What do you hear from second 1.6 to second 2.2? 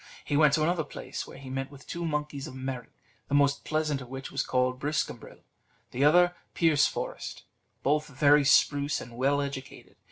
with two